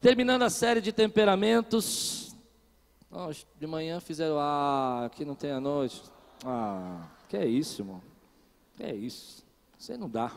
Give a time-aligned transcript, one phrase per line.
[0.00, 2.36] Terminando a série de temperamentos.
[3.10, 6.02] Oh, de manhã fizeram, ah, aqui não tem a noite.
[6.44, 8.02] Ah, que é isso, irmão?
[8.76, 9.44] Que é isso?
[9.78, 10.30] Você não dá.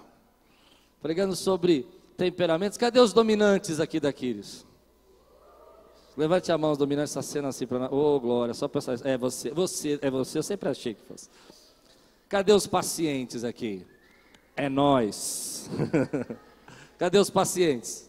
[1.02, 1.86] Pregando sobre
[2.16, 2.78] temperamentos.
[2.78, 4.66] Cadê os dominantes aqui da Quiris?
[6.16, 9.18] Levante a mão os dominantes, essa cena assim para Ô, oh, glória, só para É
[9.18, 11.30] você, você, é você, eu sempre achei que fosse.
[12.28, 13.86] Cadê os pacientes aqui?
[14.56, 15.70] É nós.
[17.00, 18.09] Cadê os pacientes?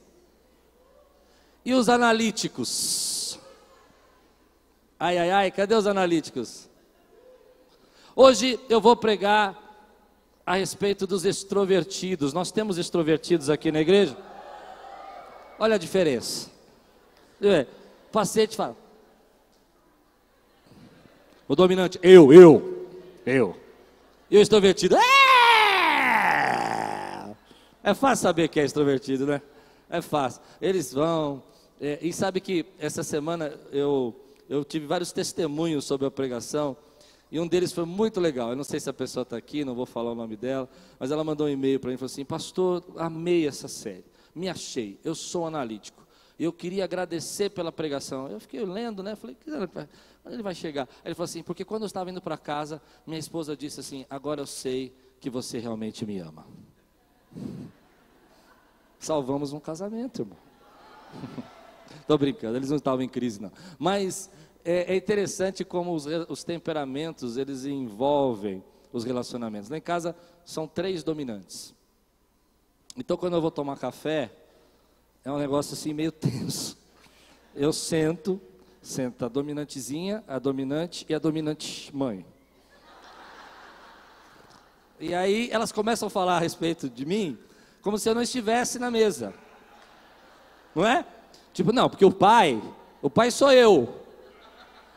[1.65, 3.39] E os analíticos?
[4.99, 6.69] Ai, ai, ai, cadê os analíticos?
[8.15, 9.59] Hoje eu vou pregar
[10.45, 12.33] a respeito dos extrovertidos.
[12.33, 14.17] Nós temos extrovertidos aqui na igreja?
[15.59, 16.51] Olha a diferença.
[17.41, 18.77] O paciente fala.
[21.47, 22.89] O dominante, eu, eu,
[23.27, 23.57] eu.
[24.31, 25.21] E o extrovertido, é!
[27.83, 29.43] É fácil saber que é extrovertido, né?
[29.89, 30.41] É fácil.
[30.61, 31.43] Eles vão.
[31.81, 34.15] É, e sabe que essa semana eu,
[34.49, 36.77] eu tive vários testemunhos sobre a pregação.
[37.33, 38.51] E um deles foi muito legal.
[38.51, 41.11] Eu não sei se a pessoa está aqui, não vou falar o nome dela, mas
[41.11, 44.99] ela mandou um e-mail para mim e falou assim: Pastor, amei essa série, me achei,
[45.03, 46.07] eu sou analítico.
[46.39, 48.27] Eu queria agradecer pela pregação.
[48.29, 49.15] Eu fiquei lendo, né?
[49.15, 50.89] Falei, quando ele vai chegar?
[51.05, 54.41] Ele falou assim: Porque quando eu estava indo para casa, minha esposa disse assim: Agora
[54.41, 56.47] eu sei que você realmente me ama.
[58.99, 60.39] Salvamos um casamento, irmão.
[62.11, 63.53] Estou brincando, eles não estavam em crise, não.
[63.79, 64.29] Mas
[64.65, 69.71] é, é interessante como os, os, temperamentos eles envolvem os relacionamentos.
[69.71, 71.73] Lá em casa são três dominantes.
[72.97, 74.29] Então quando eu vou tomar café,
[75.25, 76.77] é um negócio assim meio tenso.
[77.55, 78.41] Eu sento,
[78.83, 82.27] senta a dominantezinha, a dominante e a dominante mãe.
[84.99, 87.39] E aí elas começam a falar a respeito de mim,
[87.81, 89.33] como se eu não estivesse na mesa.
[90.75, 91.07] Não é?
[91.53, 92.61] Tipo, não, porque o pai,
[93.03, 94.01] o pai sou eu.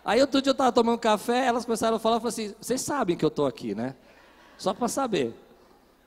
[0.06, 3.16] Aí outro dia eu estava tomando café, elas começaram a falar, falaram assim, vocês sabem
[3.16, 3.96] que eu estou aqui, né?
[4.58, 5.34] Só para saber.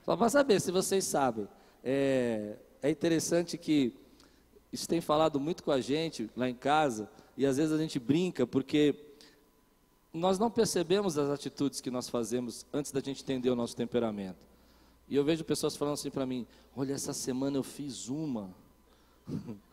[0.05, 1.49] Só para saber se vocês sabem.
[1.83, 3.95] É, é interessante que
[4.73, 7.99] isso tem falado muito com a gente lá em casa, e às vezes a gente
[7.99, 8.95] brinca, porque
[10.12, 14.47] nós não percebemos as atitudes que nós fazemos antes da gente entender o nosso temperamento.
[15.09, 16.47] E eu vejo pessoas falando assim para mim:
[16.77, 18.51] olha, essa semana eu fiz uma.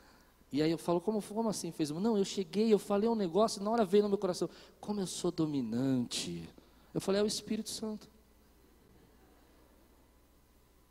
[0.53, 1.89] E aí eu falo, como, como assim fez?
[1.89, 4.47] Não, eu cheguei, eu falei um negócio, na hora veio no meu coração,
[4.79, 6.47] como eu sou dominante.
[6.93, 8.07] Eu falei, é o Espírito Santo.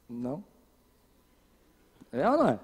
[0.08, 0.42] Não?
[2.10, 2.60] É ou não é?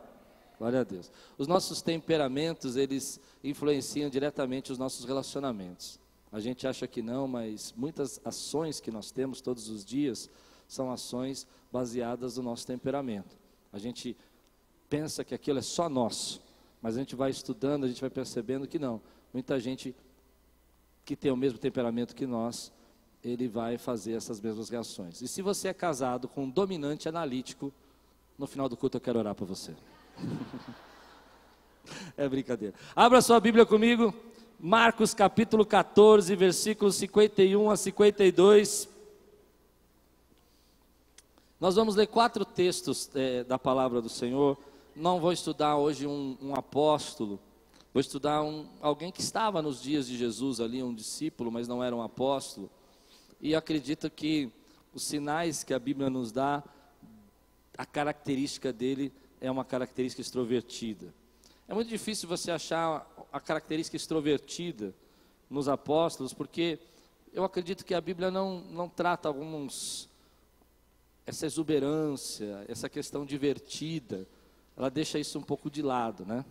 [0.58, 1.08] Glória a Deus.
[1.38, 6.00] Os nossos temperamentos, eles influenciam diretamente os nossos relacionamentos.
[6.32, 10.28] A gente acha que não, mas muitas ações que nós temos todos os dias
[10.66, 13.38] são ações baseadas no nosso temperamento.
[13.72, 14.16] A gente
[14.90, 16.47] pensa que aquilo é só nosso.
[16.80, 19.00] Mas a gente vai estudando, a gente vai percebendo que não.
[19.32, 19.94] Muita gente
[21.04, 22.72] que tem o mesmo temperamento que nós,
[23.22, 25.20] ele vai fazer essas mesmas reações.
[25.20, 27.72] E se você é casado com um dominante analítico,
[28.38, 29.74] no final do culto eu quero orar para você.
[32.16, 32.74] é brincadeira.
[32.94, 34.14] Abra sua Bíblia comigo,
[34.60, 38.88] Marcos capítulo 14, versículos 51 a 52.
[41.60, 44.56] Nós vamos ler quatro textos é, da palavra do Senhor
[44.98, 47.38] não vou estudar hoje um, um apóstolo,
[47.94, 51.82] vou estudar um, alguém que estava nos dias de Jesus ali, um discípulo, mas não
[51.82, 52.68] era um apóstolo.
[53.40, 54.50] E acredito que
[54.92, 56.64] os sinais que a Bíblia nos dá,
[57.76, 61.14] a característica dele é uma característica extrovertida.
[61.68, 64.92] É muito difícil você achar a característica extrovertida
[65.48, 66.80] nos apóstolos, porque
[67.32, 70.08] eu acredito que a Bíblia não, não trata alguns
[71.24, 74.26] essa exuberância, essa questão divertida
[74.78, 76.44] ela deixa isso um pouco de lado, né?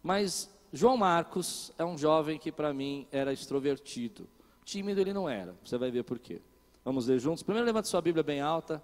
[0.00, 4.28] Mas João Marcos é um jovem que para mim era extrovertido.
[4.64, 6.40] Tímido ele não era, você vai ver por quê.
[6.84, 7.42] Vamos ler juntos?
[7.42, 8.80] Primeiro levante sua Bíblia bem alta,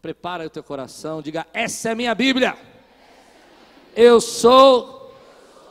[0.00, 2.56] prepara o teu coração, diga: Essa é minha Bíblia.
[3.96, 5.12] Eu sou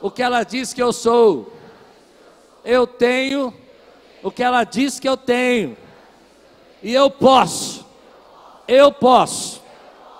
[0.02, 1.50] o que ela diz que eu sou.
[2.62, 3.54] Eu tenho
[4.22, 5.78] o que ela diz que eu tenho.
[6.82, 7.86] E eu posso.
[8.68, 9.62] Eu posso.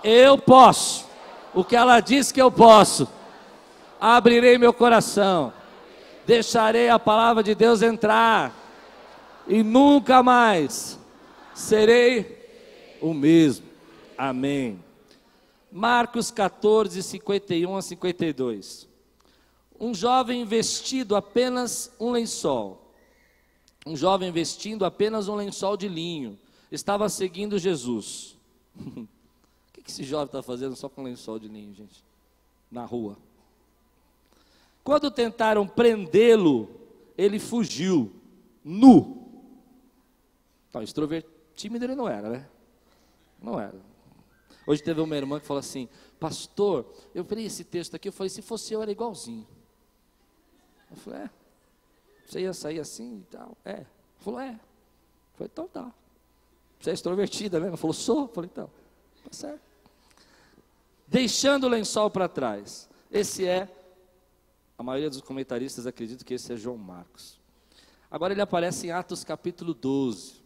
[0.03, 1.04] Eu posso
[1.55, 3.09] o que ela diz que eu posso.
[4.01, 5.53] Abrirei meu coração,
[6.27, 8.53] deixarei a palavra de Deus entrar,
[9.47, 10.99] e nunca mais
[11.55, 13.67] serei o mesmo.
[14.19, 14.83] Amém.
[15.71, 18.89] Marcos 14, 51 a 52.
[19.79, 22.93] Um jovem vestido apenas um lençol,
[23.87, 26.39] um jovem vestindo apenas um lençol de linho,
[26.71, 28.37] estava seguindo Jesus.
[29.85, 32.03] que esse jovem está fazendo só com lençol de ninho, gente?
[32.71, 33.17] Na rua.
[34.83, 36.69] Quando tentaram prendê-lo,
[37.17, 38.11] ele fugiu,
[38.65, 39.23] nu.
[40.69, 42.49] Então, extrovertido, tímido ele não era, né?
[43.41, 43.79] Não era.
[44.67, 45.89] Hoje teve uma irmã que falou assim:
[46.19, 49.47] Pastor, eu li esse texto aqui, eu falei: Se fosse eu, era igualzinho.
[50.91, 51.31] Eu falei: É,
[52.27, 53.57] você ia sair assim e tal?
[53.65, 53.85] É.
[54.19, 54.59] Falou: É.
[55.35, 55.93] Falei: Então tá.
[56.81, 57.69] Você é extrovertida, né?
[57.69, 58.27] Ela falou: Sou.
[58.29, 58.71] Falei: Então,
[59.25, 59.74] tá certo.
[61.06, 62.89] Deixando o lençol para trás.
[63.11, 63.69] Esse é,
[64.77, 67.39] a maioria dos comentaristas acredita que esse é João Marcos.
[68.11, 70.43] Agora ele aparece em Atos capítulo 12.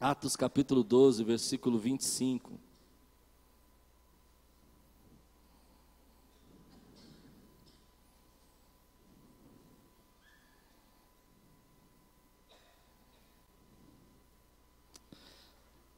[0.00, 2.52] Atos capítulo 12, versículo 25.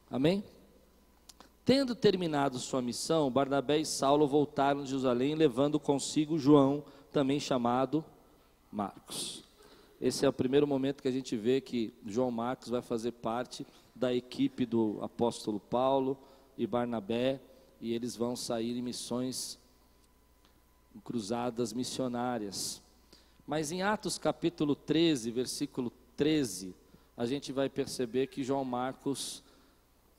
[0.09, 0.43] Amém?
[1.63, 8.03] Tendo terminado sua missão, Barnabé e Saulo voltaram de Jerusalém, levando consigo João, também chamado
[8.71, 9.43] Marcos.
[9.99, 13.65] Esse é o primeiro momento que a gente vê que João Marcos vai fazer parte
[13.93, 16.17] da equipe do apóstolo Paulo
[16.57, 17.39] e Barnabé,
[17.79, 19.59] e eles vão sair em missões
[21.03, 22.81] cruzadas missionárias.
[23.45, 26.73] Mas em Atos capítulo 13, versículo 13,
[27.15, 29.43] a gente vai perceber que João Marcos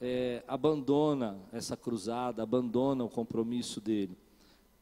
[0.04, 4.18] é, abandona essa cruzada, abandona o compromisso dele.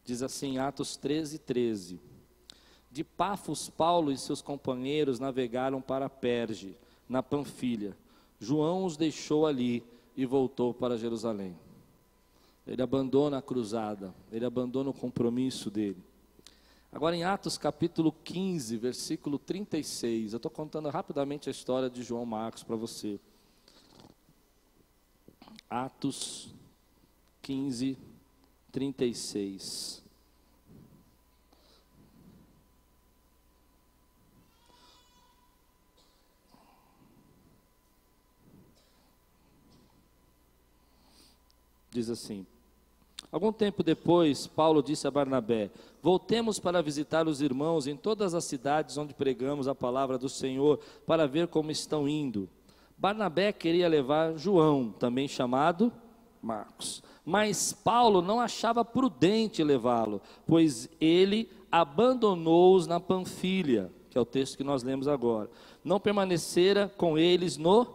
[0.03, 2.01] Diz assim, Atos 13, 13.
[2.91, 6.75] De Pafos, Paulo e seus companheiros navegaram para Perge,
[7.07, 7.95] na Panfilha.
[8.39, 9.85] João os deixou ali
[10.17, 11.55] e voltou para Jerusalém.
[12.67, 16.03] Ele abandona a cruzada, ele abandona o compromisso dele.
[16.91, 22.25] Agora em Atos capítulo 15, versículo 36, eu estou contando rapidamente a história de João
[22.25, 23.21] Marcos para você.
[25.71, 26.53] Atos
[27.43, 27.97] 15,
[28.73, 30.03] 36.
[41.93, 42.45] Diz assim:
[43.31, 45.71] Algum tempo depois, Paulo disse a Barnabé:
[46.03, 50.81] Voltemos para visitar os irmãos em todas as cidades onde pregamos a palavra do Senhor,
[51.07, 52.49] para ver como estão indo.
[53.01, 55.91] Barnabé queria levar João, também chamado
[56.43, 57.03] Marcos.
[57.25, 64.59] Mas Paulo não achava prudente levá-lo, pois ele abandonou-os na Panfilha, que é o texto
[64.59, 65.49] que nós lemos agora.
[65.83, 67.87] Não permanecera com eles no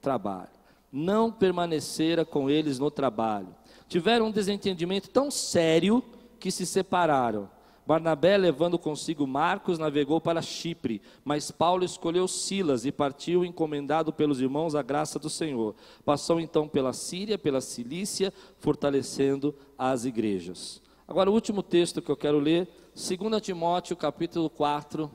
[0.00, 0.50] trabalho.
[0.90, 3.54] Não permanecera com eles no trabalho.
[3.88, 6.02] Tiveram um desentendimento tão sério
[6.40, 7.48] que se separaram.
[7.88, 14.42] Barnabé, levando consigo Marcos, navegou para Chipre, mas Paulo escolheu Silas e partiu encomendado pelos
[14.42, 15.74] irmãos à graça do Senhor.
[16.04, 20.82] Passou então pela Síria, pela Cilícia, fortalecendo as igrejas.
[21.08, 25.10] Agora o último texto que eu quero ler, 2 Timóteo capítulo 4,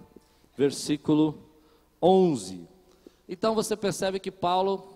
[0.58, 1.44] versículo
[2.02, 2.68] 11.
[3.30, 4.93] Então você percebe que Paulo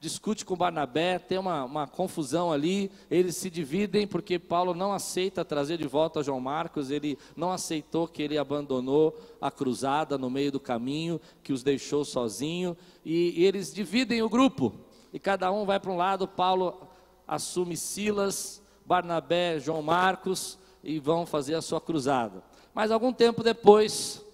[0.00, 5.44] discute com Barnabé, tem uma, uma, confusão ali, eles se dividem porque Paulo não aceita
[5.44, 10.50] trazer de volta João Marcos, ele não aceitou que ele abandonou a cruzada no meio
[10.50, 14.72] do caminho, que os deixou sozinho, e, e eles dividem o grupo,
[15.12, 16.80] e cada um vai para um lado, Paulo
[17.28, 22.42] assume Silas, Barnabé, João Marcos, e vão fazer a sua cruzada.
[22.72, 24.24] Mas algum tempo depois,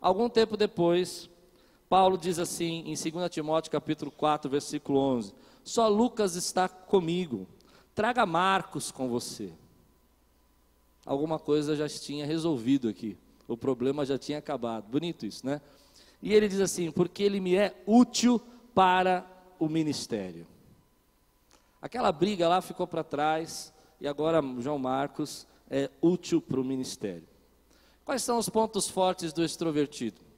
[0.00, 1.29] algum tempo depois,
[1.90, 7.48] Paulo diz assim em 2 Timóteo capítulo 4, versículo 11: Só Lucas está comigo.
[7.96, 9.52] Traga Marcos com você.
[11.04, 13.18] Alguma coisa já tinha resolvido aqui.
[13.48, 14.84] O problema já tinha acabado.
[14.84, 15.60] Bonito isso, né?
[16.22, 18.40] E ele diz assim: porque ele me é útil
[18.72, 19.26] para
[19.58, 20.46] o ministério.
[21.82, 27.26] Aquela briga lá ficou para trás e agora João Marcos é útil para o ministério.
[28.04, 30.29] Quais são os pontos fortes do extrovertido?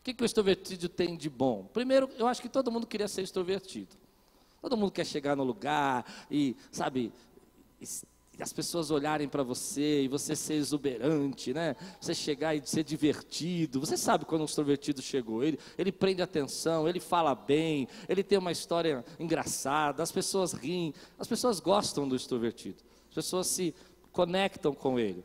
[0.00, 1.68] O que, que o extrovertido tem de bom?
[1.72, 3.96] Primeiro, eu acho que todo mundo queria ser extrovertido.
[4.60, 7.12] Todo mundo quer chegar no lugar e, sabe,
[8.40, 11.74] as pessoas olharem para você e você ser exuberante, né?
[12.00, 13.80] Você chegar e ser divertido.
[13.80, 15.42] Você sabe quando um extrovertido chegou.
[15.42, 20.94] Ele, ele prende atenção, ele fala bem, ele tem uma história engraçada, as pessoas riem,
[21.18, 22.82] as pessoas gostam do extrovertido.
[23.08, 23.74] As pessoas se
[24.12, 25.24] conectam com ele.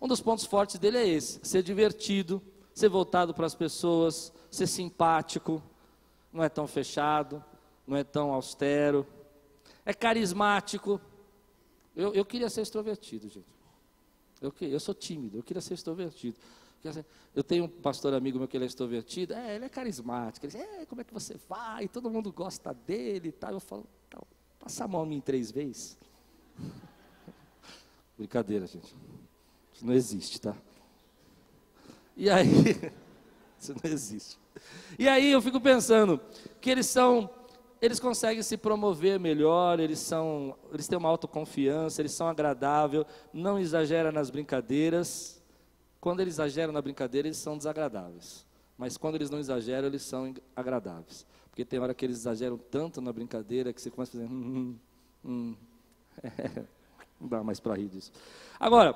[0.00, 2.42] Um dos pontos fortes dele é esse: ser divertido,
[2.74, 5.62] ser voltado para as pessoas, ser simpático,
[6.32, 7.42] não é tão fechado,
[7.86, 9.06] não é tão austero,
[9.86, 11.00] é carismático.
[11.94, 13.54] Eu, eu queria ser extrovertido, gente.
[14.40, 16.36] Eu, eu sou tímido, eu queria ser extrovertido.
[17.34, 20.44] Eu tenho um pastor amigo meu que ele é extrovertido, é, ele é carismático.
[20.44, 21.88] Ele diz, é, como é que você vai?
[21.88, 23.52] Todo mundo gosta dele e tal.
[23.52, 23.86] Eu falo,
[24.58, 25.96] passa a mão em mim três vezes.
[28.18, 28.94] Brincadeira, gente.
[29.72, 30.54] Isso não existe, tá?
[32.16, 32.48] E aí,
[33.58, 34.38] isso não existe.
[34.98, 36.20] E aí eu fico pensando
[36.60, 37.28] que eles são,
[37.80, 43.58] eles conseguem se promover melhor, eles são, eles têm uma autoconfiança, eles são agradáveis, não
[43.58, 45.42] exagera nas brincadeiras.
[46.00, 48.46] Quando eles exageram na brincadeira, eles são desagradáveis.
[48.76, 51.26] Mas quando eles não exageram, eles são agradáveis.
[51.50, 54.32] Porque tem hora que eles exageram tanto na brincadeira que você começa a fazer.
[54.32, 54.76] Hum,
[55.24, 55.56] hum, hum.
[56.22, 56.64] É,
[57.20, 58.12] não dá mais para rir disso.
[58.58, 58.94] Agora,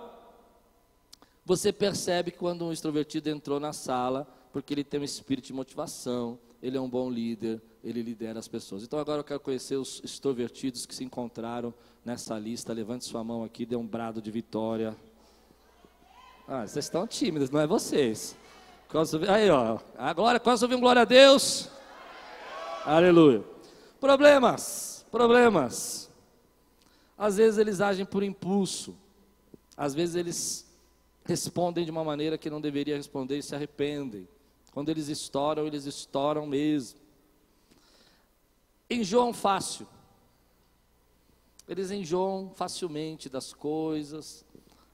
[1.49, 6.39] você percebe quando um extrovertido entrou na sala, porque ele tem um espírito de motivação,
[6.63, 8.83] ele é um bom líder, ele lidera as pessoas.
[8.83, 11.73] Então agora eu quero conhecer os extrovertidos que se encontraram
[12.05, 12.75] nessa lista.
[12.75, 14.95] Levante sua mão aqui, dê um brado de vitória.
[16.47, 18.37] Ah, vocês estão tímidos, não é vocês.
[19.27, 19.79] Aí, ó.
[19.97, 21.71] Agora, quase ouviu um glória a Deus?
[22.85, 23.43] Aleluia.
[23.99, 26.11] Problemas, problemas.
[27.17, 28.95] Às vezes eles agem por impulso.
[29.75, 30.68] Às vezes eles
[31.29, 34.27] respondem de uma maneira que não deveria responder e se arrependem.
[34.73, 36.99] Quando eles estouram, eles estouram mesmo.
[38.91, 39.87] Enjoam fácil.
[41.69, 44.45] Eles enjoam facilmente das coisas.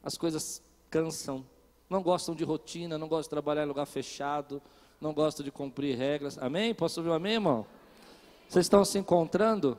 [0.03, 0.61] As coisas
[0.91, 1.47] cansam
[1.89, 4.61] não gostam de rotina, não gostam de trabalhar em lugar fechado,
[5.01, 6.39] não gostam de cumprir regras.
[6.39, 6.75] Amém?
[6.75, 7.67] Posso ouvir um amém, irmão?
[8.49, 9.79] Vocês estão se encontrando?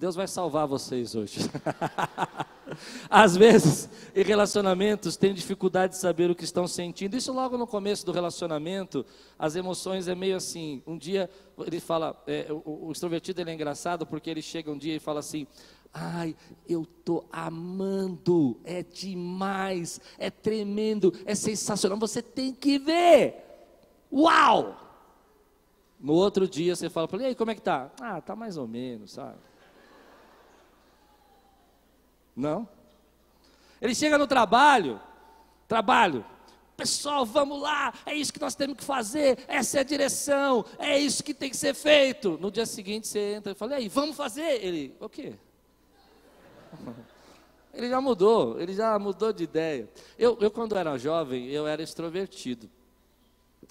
[0.00, 1.40] Deus vai salvar vocês hoje.
[3.10, 7.18] Às vezes, em relacionamentos, tem dificuldade de saber o que estão sentindo.
[7.18, 9.04] Isso logo no começo do relacionamento,
[9.38, 10.82] as emoções é meio assim.
[10.86, 11.28] Um dia
[11.66, 14.98] ele fala, é, o, o extrovertido ele é engraçado porque ele chega um dia e
[14.98, 15.46] fala assim:
[15.92, 16.34] Ai,
[16.66, 21.98] eu tô amando, é demais, é tremendo, é sensacional.
[21.98, 23.34] Você tem que ver.
[24.10, 24.80] Uau!
[26.00, 27.92] No outro dia você fala para ele, e aí, como é que tá?
[28.00, 29.49] Ah, tá mais ou menos, sabe?
[32.40, 32.66] Não?
[33.82, 34.98] Ele chega no trabalho,
[35.68, 36.24] trabalho,
[36.74, 40.98] pessoal, vamos lá, é isso que nós temos que fazer, essa é a direção, é
[40.98, 42.38] isso que tem que ser feito.
[42.40, 44.64] No dia seguinte você entra e fala, e aí, vamos fazer?
[44.64, 45.34] Ele, o quê?
[47.72, 49.88] Ele já mudou, ele já mudou de ideia.
[50.18, 52.68] Eu, eu, quando era jovem, eu era extrovertido.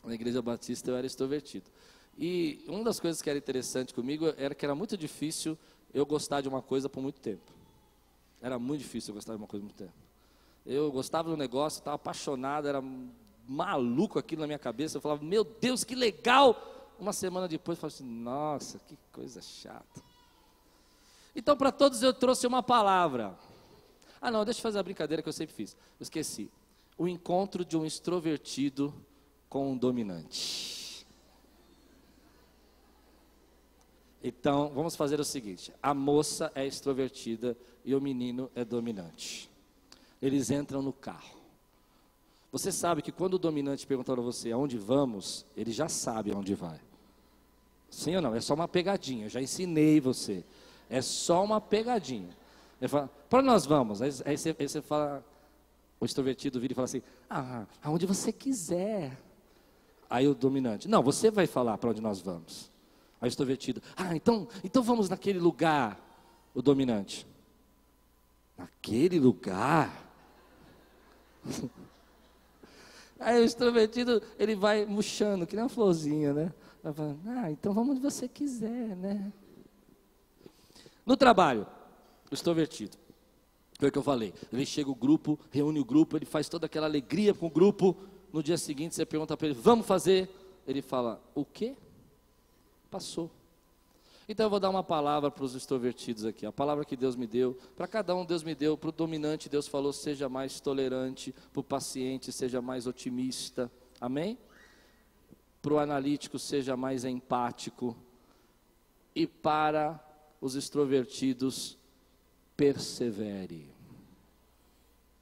[0.06, 1.66] Na igreja batista eu era extrovertido.
[2.18, 5.58] E uma das coisas que era interessante comigo era que era muito difícil
[5.94, 7.59] eu gostar de uma coisa por muito tempo.
[8.42, 9.94] Era muito difícil eu gostar de uma coisa muito tempo.
[10.66, 12.82] Eu gostava do negócio, estava apaixonado, era
[13.48, 14.98] maluco aquilo na minha cabeça.
[14.98, 16.96] Eu falava, meu Deus, que legal!
[17.00, 20.02] Uma semana depois eu falava assim, nossa, que coisa chata.
[21.36, 23.38] Então, para todos eu trouxe uma palavra.
[24.22, 25.74] Ah, não, deixa eu fazer a brincadeira que eu sempre fiz.
[26.00, 26.52] Eu esqueci.
[26.98, 28.94] O encontro de um extrovertido
[29.48, 30.79] com um dominante.
[34.24, 39.50] Então, vamos fazer o seguinte: a moça é extrovertida e o menino é dominante.
[40.22, 41.40] Eles entram no carro.
[42.52, 46.56] Você sabe que quando o dominante pergunta para você aonde vamos, ele já sabe aonde
[46.56, 46.80] vai.
[47.90, 48.36] Sim ou não?
[48.36, 49.26] É só uma pegadinha.
[49.26, 50.44] Eu já ensinei você.
[50.90, 52.36] É só uma pegadinha.
[52.82, 54.02] Ele fala, para nós vamos.
[54.02, 55.24] Aí, aí, você, aí, você, fala,
[56.00, 59.18] o extrovertido vira e fala assim, ah, aonde você quiser.
[60.10, 62.72] Aí o dominante, não, você vai falar para onde nós vamos.
[63.22, 66.08] Aí o extrovertido, ah, então, então vamos naquele lugar.
[66.54, 67.28] O dominante,
[68.58, 70.10] naquele lugar?
[73.20, 76.54] Aí o extrovertido, ele vai murchando, que nem uma florzinha, né?
[76.82, 79.32] Fala, ah, então vamos onde você quiser, né?
[81.06, 81.68] No trabalho,
[82.32, 82.98] o extrovertido.
[83.78, 84.34] Foi o que eu falei.
[84.52, 87.96] Ele chega o grupo, reúne o grupo, ele faz toda aquela alegria com o grupo.
[88.32, 90.30] No dia seguinte você pergunta para ele, vamos fazer?
[90.68, 91.76] Ele fala, o quê?
[92.90, 93.30] Passou.
[94.28, 96.46] Então eu vou dar uma palavra para os extrovertidos aqui.
[96.46, 99.50] A palavra que Deus me deu, para cada um Deus me deu, para o dominante
[99.50, 103.72] Deus falou, seja mais tolerante, para o paciente seja mais otimista.
[104.00, 104.38] Amém?
[105.64, 107.98] Para o analítico seja mais empático.
[109.16, 110.00] E para
[110.40, 111.76] os extrovertidos,
[112.56, 113.68] persevere.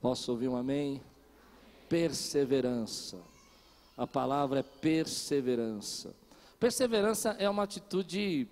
[0.01, 1.01] Posso ouvir um amém?
[1.87, 3.17] Perseverança.
[3.95, 6.13] A palavra é perseverança.
[6.59, 8.47] Perseverança é uma atitude,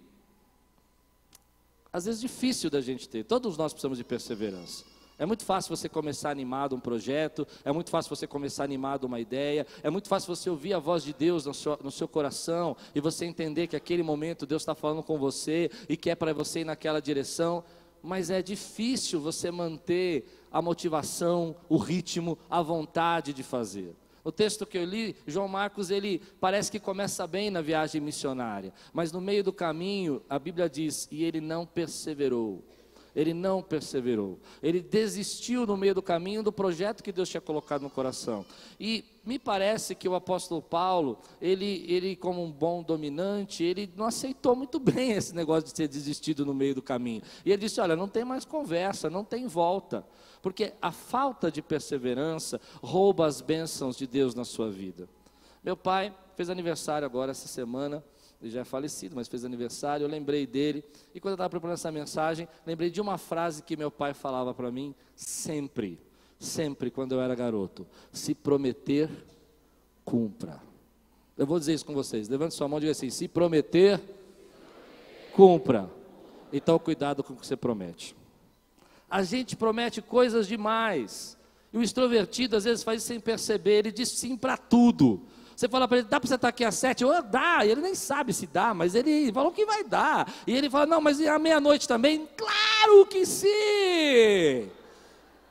[1.92, 3.24] às vezes, difícil da gente ter.
[3.24, 4.86] Todos nós precisamos de perseverança.
[5.18, 9.20] É muito fácil você começar animado um projeto, é muito fácil você começar animado uma
[9.20, 12.76] ideia, é muito fácil você ouvir a voz de Deus no seu, no seu coração
[12.94, 16.34] e você entender que aquele momento Deus está falando com você e que é para
[16.34, 17.64] você ir naquela direção,
[18.04, 23.96] mas é difícil você manter a motivação, o ritmo, a vontade de fazer.
[24.26, 28.74] O texto que eu li, João Marcos, ele parece que começa bem na viagem missionária,
[28.92, 32.66] mas no meio do caminho, a Bíblia diz: e ele não perseverou.
[33.16, 34.40] Ele não perseverou.
[34.62, 38.46] Ele desistiu no meio do caminho do projeto que Deus tinha colocado no coração.
[38.80, 44.06] E me parece que o apóstolo Paulo, ele, ele como um bom dominante, ele não
[44.06, 47.22] aceitou muito bem esse negócio de ter desistido no meio do caminho.
[47.46, 50.06] E ele disse: Olha, não tem mais conversa, não tem volta.
[50.42, 55.10] Porque a falta de perseverança rouba as bênçãos de Deus na sua vida.
[55.64, 58.04] Meu pai fez aniversário agora essa semana
[58.46, 60.84] ele já é falecido, mas fez aniversário, eu lembrei dele,
[61.16, 64.54] e quando eu estava preparando essa mensagem, lembrei de uma frase que meu pai falava
[64.54, 66.00] para mim sempre,
[66.38, 69.10] sempre quando eu era garoto: se prometer,
[70.04, 70.62] cumpra.
[71.36, 74.00] Eu vou dizer isso com vocês, levante sua mão e diga assim: se prometer,
[75.34, 75.90] cumpra.
[76.54, 78.16] Então, cuidado com o que você promete.
[79.10, 81.36] A gente promete coisas demais,
[81.74, 85.24] e o extrovertido às vezes faz isso sem perceber, ele diz sim para tudo.
[85.56, 87.06] Você fala para ele, dá para você estar aqui às sete?
[87.06, 90.30] Ou dá, e ele nem sabe se dá, mas ele falou que vai dar.
[90.46, 92.28] E ele fala, não, mas à meia-noite também?
[92.36, 94.70] Claro que sim!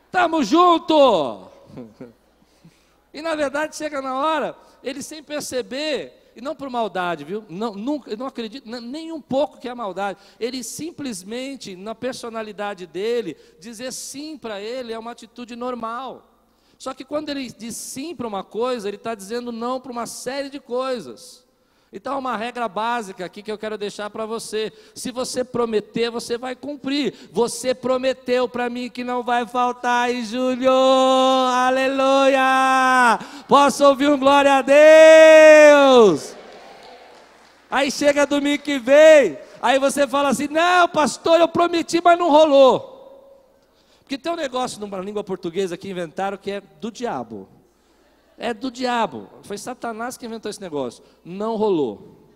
[0.07, 1.49] Estamos junto!
[3.15, 7.43] e na verdade chega na hora, ele sem perceber, e não por maldade, viu?
[7.49, 10.19] Não, nunca, não acredito nem um pouco que é maldade.
[10.39, 16.34] Ele simplesmente, na personalidade dele, dizer sim para ele é uma atitude normal.
[16.79, 20.07] Só que quando ele diz sim para uma coisa, ele está dizendo não para uma
[20.07, 21.45] série de coisas.
[21.97, 26.37] Então, uma regra básica aqui que eu quero deixar para você: se você prometer, você
[26.37, 27.15] vai cumprir.
[27.31, 30.73] Você prometeu para mim que não vai faltar em julho,
[31.53, 32.41] aleluia!
[33.47, 36.35] Posso ouvir um glória a Deus?
[37.71, 42.29] Aí chega domingo que vem, aí você fala assim: não, pastor, eu prometi, mas não
[42.29, 42.94] rolou.
[44.05, 47.49] Porque tem um negócio numa língua portuguesa que inventaram que é do diabo.
[48.37, 49.31] É do diabo.
[49.43, 51.03] Foi Satanás que inventou esse negócio.
[51.25, 52.29] Não rolou.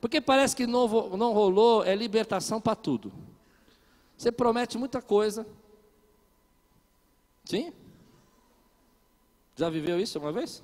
[0.00, 3.12] Porque parece que não, não rolou é libertação para tudo.
[4.16, 5.44] Você promete muita coisa.
[7.44, 7.72] Sim?
[9.56, 10.62] Já viveu isso uma vez?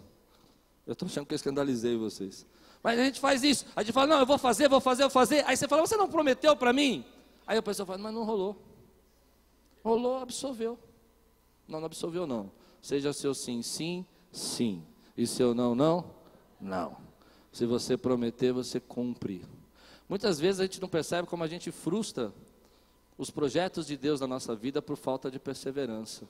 [0.87, 2.47] Eu estou achando que eu escandalizei vocês.
[2.83, 3.67] Mas a gente faz isso.
[3.75, 5.45] A gente fala, não, eu vou fazer, vou fazer, vou fazer.
[5.47, 7.05] Aí você fala, você não prometeu para mim?
[7.47, 8.70] Aí a pessoa fala, mas não rolou.
[9.85, 10.79] Rolou, absolveu.
[11.67, 12.51] Não, não absolveu não.
[12.83, 14.83] Seja seu sim, sim, sim.
[15.17, 16.11] E seu não, não,
[16.61, 16.97] não.
[17.53, 19.45] Se você prometer, você cumpre.
[20.09, 22.33] Muitas vezes a gente não percebe como a gente frustra
[23.17, 26.27] os projetos de Deus na nossa vida por falta de perseverança.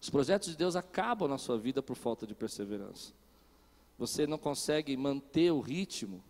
[0.00, 3.12] Os projetos de Deus acabam na sua vida por falta de perseverança.
[3.98, 6.24] Você não consegue manter o ritmo,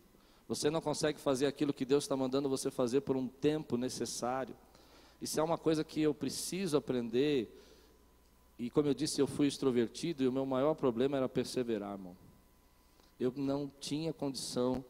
[0.48, 4.56] você não consegue fazer aquilo que Deus está mandando você fazer por um tempo necessário.
[5.20, 7.54] Isso é uma coisa que eu preciso aprender.
[8.58, 12.16] E como eu disse, eu fui extrovertido e o meu maior problema era perseverar, irmão.
[13.18, 14.84] Eu não tinha condição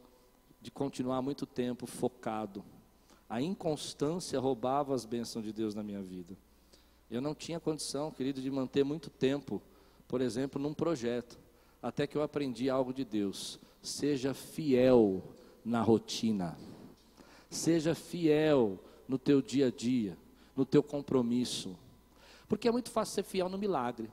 [0.61, 2.65] de continuar muito tempo focado.
[3.29, 6.37] A inconstância roubava as bênçãos de Deus na minha vida.
[7.11, 9.61] Eu não tinha condição, querido, de manter muito tempo,
[10.07, 11.39] por exemplo, num projeto,
[11.83, 13.59] até que eu aprendi algo de Deus.
[13.83, 15.23] Seja fiel
[15.65, 16.57] na rotina.
[17.49, 18.79] Seja fiel
[19.11, 20.17] no teu dia a dia,
[20.55, 21.77] no teu compromisso.
[22.49, 24.09] Porque é muito fácil ser fiel no milagre.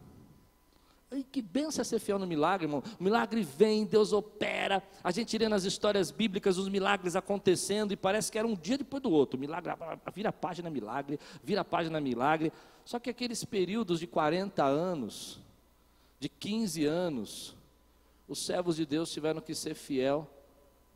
[1.12, 2.83] E que benção é ser fiel no milagre, irmão.
[2.99, 4.81] O milagre vem, Deus opera.
[5.03, 8.77] A gente lê nas histórias bíblicas os milagres acontecendo e parece que era um dia
[8.77, 9.39] depois do outro.
[9.39, 9.71] Milagre,
[10.13, 12.51] vira a página milagre, vira a página milagre.
[12.83, 15.39] Só que aqueles períodos de 40 anos,
[16.19, 17.55] de 15 anos,
[18.27, 20.27] os servos de Deus tiveram que ser fiel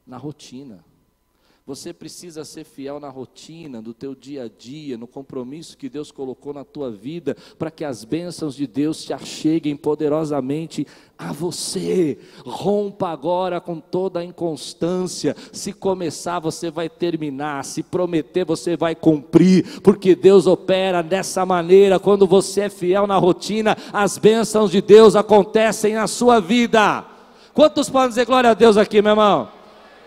[0.08, 0.84] na rotina.
[1.66, 6.12] Você precisa ser fiel na rotina, do teu dia a dia, no compromisso que Deus
[6.12, 12.18] colocou na tua vida, para que as bênçãos de Deus te acheguem poderosamente a você.
[12.44, 15.36] Rompa agora com toda a inconstância.
[15.54, 17.64] Se começar, você vai terminar.
[17.64, 22.00] Se prometer, você vai cumprir, porque Deus opera dessa maneira.
[22.00, 27.06] Quando você é fiel na rotina, as bênçãos de Deus acontecem na sua vida.
[27.54, 29.61] Quantos podem dizer glória a Deus aqui, meu irmão?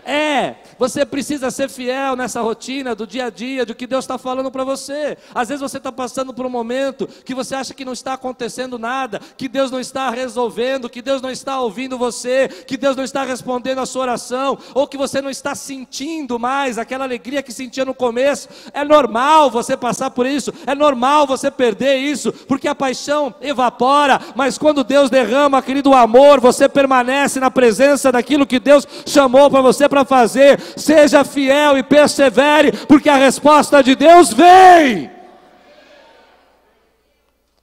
[0.05, 4.19] É, você precisa ser fiel nessa rotina do dia a dia, do que Deus está
[4.19, 5.17] falando para você.
[5.33, 8.77] Às vezes você está passando por um momento que você acha que não está acontecendo
[8.77, 13.03] nada, que Deus não está resolvendo, que Deus não está ouvindo você, que Deus não
[13.03, 17.51] está respondendo a sua oração, ou que você não está sentindo mais aquela alegria que
[17.51, 18.47] sentia no começo.
[18.73, 24.21] É normal você passar por isso, é normal você perder isso, porque a paixão evapora,
[24.35, 29.61] mas quando Deus derrama, querido amor, você permanece na presença daquilo que Deus chamou para
[29.61, 35.09] você para fazer seja fiel e persevere, porque a resposta de Deus vem.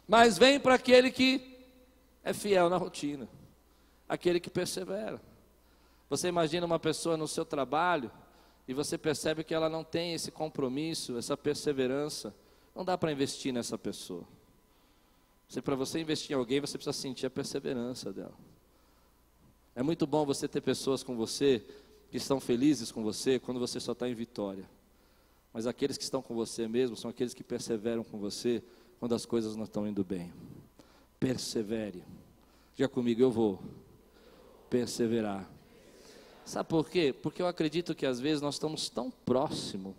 [0.09, 1.59] Mas vem para aquele que
[2.25, 3.29] é fiel na rotina,
[4.09, 5.21] aquele que persevera.
[6.09, 8.11] Você imagina uma pessoa no seu trabalho
[8.67, 12.35] e você percebe que ela não tem esse compromisso, essa perseverança.
[12.75, 14.25] Não dá para investir nessa pessoa.
[15.63, 18.33] Para você investir em alguém, você precisa sentir a perseverança dela.
[19.75, 21.63] É muito bom você ter pessoas com você
[22.13, 24.69] que estão felizes com você quando você só está em vitória.
[25.51, 28.63] Mas aqueles que estão com você mesmo são aqueles que perseveram com você
[29.01, 30.31] quando as coisas não estão indo bem.
[31.19, 32.05] Persevere.
[32.77, 33.63] Diga comigo, eu vou
[34.69, 35.51] perseverar.
[36.45, 37.15] Sabe por quê?
[37.15, 39.97] Porque eu acredito que às vezes nós estamos tão próximo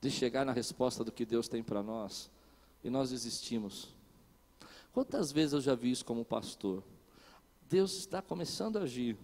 [0.00, 2.28] de chegar na resposta do que Deus tem para nós
[2.82, 3.86] e nós desistimos.
[4.92, 6.82] Quantas vezes eu já vi isso como pastor?
[7.70, 9.16] Deus está começando a agir,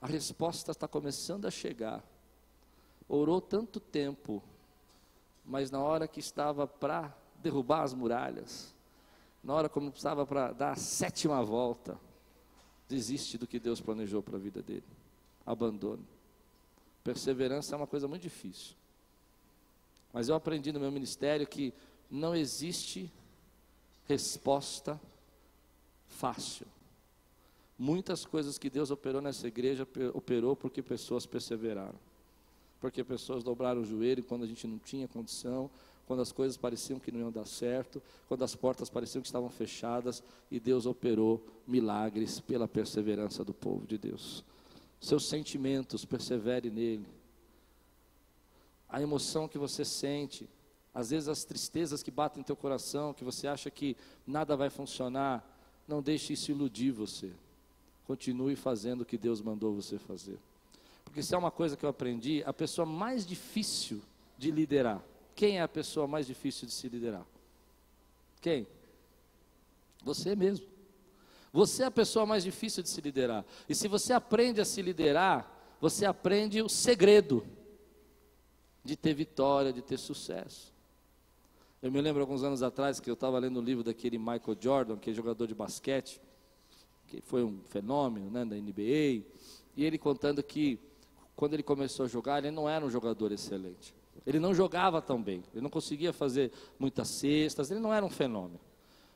[0.00, 2.02] a resposta está começando a chegar.
[3.08, 4.42] Orou tanto tempo,
[5.44, 8.74] mas na hora que estava para derrubar as muralhas,
[9.42, 11.98] na hora como estava para dar a sétima volta,
[12.88, 14.84] desiste do que Deus planejou para a vida dele.
[15.44, 16.06] Abandone.
[17.02, 18.74] Perseverança é uma coisa muito difícil.
[20.12, 21.72] Mas eu aprendi no meu ministério que
[22.10, 23.10] não existe
[24.06, 25.00] resposta
[26.08, 26.66] fácil.
[27.82, 31.98] Muitas coisas que Deus operou nessa igreja, operou porque pessoas perseveraram.
[32.78, 35.70] Porque pessoas dobraram o joelho quando a gente não tinha condição,
[36.06, 39.48] quando as coisas pareciam que não iam dar certo, quando as portas pareciam que estavam
[39.48, 44.44] fechadas, e Deus operou milagres pela perseverança do povo de Deus.
[45.00, 47.06] Seus sentimentos, persevere nele.
[48.90, 50.46] A emoção que você sente,
[50.92, 54.68] às vezes as tristezas que batem em teu coração, que você acha que nada vai
[54.68, 55.42] funcionar,
[55.88, 57.32] não deixe isso iludir você.
[58.10, 60.36] Continue fazendo o que Deus mandou você fazer.
[61.04, 64.02] Porque se é uma coisa que eu aprendi, a pessoa mais difícil
[64.36, 65.00] de liderar
[65.36, 67.24] quem é a pessoa mais difícil de se liderar?
[68.40, 68.66] Quem?
[70.02, 70.66] Você mesmo.
[71.52, 73.44] Você é a pessoa mais difícil de se liderar.
[73.68, 77.46] E se você aprende a se liderar, você aprende o segredo
[78.84, 80.74] de ter vitória, de ter sucesso.
[81.80, 84.98] Eu me lembro alguns anos atrás que eu estava lendo o livro daquele Michael Jordan,
[84.98, 86.20] que é jogador de basquete,
[87.10, 89.24] que foi um fenômeno né, da NBA,
[89.76, 90.78] e ele contando que
[91.34, 93.94] quando ele começou a jogar, ele não era um jogador excelente.
[94.26, 98.10] Ele não jogava tão bem, ele não conseguia fazer muitas cestas, ele não era um
[98.10, 98.60] fenômeno.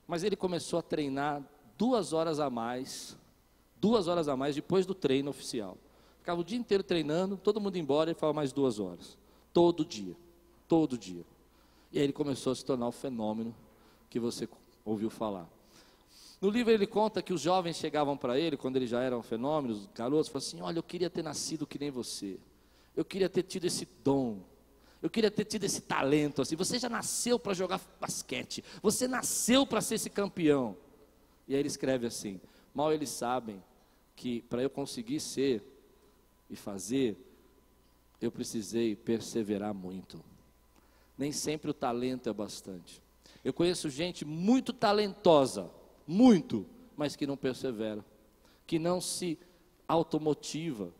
[0.07, 1.42] Mas ele começou a treinar
[1.78, 3.16] duas horas a mais,
[3.76, 5.76] duas horas a mais depois do treino oficial.
[6.18, 9.16] Ficava o dia inteiro treinando, todo mundo embora e falava mais duas horas.
[9.52, 10.16] Todo dia,
[10.66, 11.24] todo dia.
[11.92, 13.54] E aí ele começou a se tornar o fenômeno
[14.09, 14.48] que você
[14.85, 15.48] ouviu falar.
[16.40, 19.22] No livro ele conta que os jovens chegavam para ele, quando ele já era um
[19.22, 22.38] fenômeno, os garotos, falavam assim: Olha, eu queria ter nascido que nem você.
[22.96, 24.40] Eu queria ter tido esse dom.
[25.02, 26.56] Eu queria ter tido esse talento assim.
[26.56, 28.64] Você já nasceu para jogar basquete.
[28.82, 30.76] Você nasceu para ser esse campeão.
[31.46, 32.40] E aí ele escreve assim:
[32.74, 33.62] Mal eles sabem
[34.16, 35.62] que para eu conseguir ser
[36.48, 37.16] e fazer,
[38.20, 40.22] eu precisei perseverar muito.
[41.16, 43.02] Nem sempre o talento é bastante.
[43.44, 45.70] Eu conheço gente muito talentosa,
[46.06, 48.04] muito, mas que não persevera,
[48.66, 49.38] que não se
[49.86, 50.90] automotiva,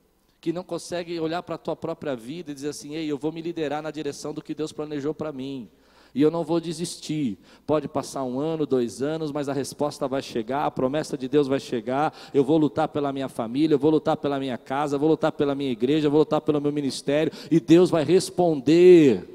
[0.40, 3.32] que não consegue olhar para a tua própria vida e dizer assim: ei, eu vou
[3.32, 5.68] me liderar na direção do que Deus planejou para mim.
[6.14, 7.36] E eu não vou desistir.
[7.66, 11.48] Pode passar um ano, dois anos, mas a resposta vai chegar, a promessa de Deus
[11.48, 12.16] vai chegar.
[12.32, 15.32] Eu vou lutar pela minha família, eu vou lutar pela minha casa, eu vou lutar
[15.32, 19.33] pela minha igreja, eu vou lutar pelo meu ministério, e Deus vai responder.